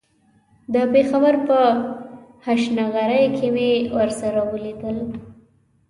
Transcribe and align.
د 0.73 0.75
پېښور 0.93 1.35
په 1.47 1.59
هشنغرۍ 2.47 3.25
کې 3.37 3.47
مې 3.55 3.71
ورسره 3.97 4.41
وليدل. 4.51 4.97